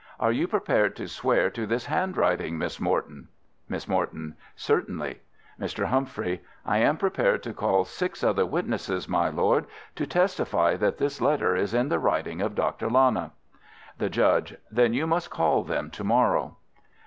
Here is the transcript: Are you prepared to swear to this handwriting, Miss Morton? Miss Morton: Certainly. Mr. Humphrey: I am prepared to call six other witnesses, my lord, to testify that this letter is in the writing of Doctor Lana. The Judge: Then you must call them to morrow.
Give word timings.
Are 0.19 0.31
you 0.31 0.47
prepared 0.47 0.95
to 0.95 1.07
swear 1.07 1.51
to 1.51 1.67
this 1.67 1.85
handwriting, 1.85 2.57
Miss 2.57 2.79
Morton? 2.79 3.27
Miss 3.69 3.87
Morton: 3.87 4.35
Certainly. 4.55 5.21
Mr. 5.59 5.85
Humphrey: 5.85 6.41
I 6.65 6.79
am 6.79 6.97
prepared 6.97 7.43
to 7.43 7.53
call 7.53 7.85
six 7.85 8.23
other 8.23 8.43
witnesses, 8.43 9.07
my 9.07 9.29
lord, 9.29 9.67
to 9.97 10.07
testify 10.07 10.75
that 10.75 10.97
this 10.97 11.21
letter 11.21 11.55
is 11.55 11.75
in 11.75 11.89
the 11.89 11.99
writing 11.99 12.41
of 12.41 12.55
Doctor 12.55 12.89
Lana. 12.89 13.29
The 13.99 14.09
Judge: 14.09 14.55
Then 14.71 14.95
you 14.95 15.05
must 15.05 15.29
call 15.29 15.63
them 15.63 15.91
to 15.91 16.03
morrow. 16.03 16.57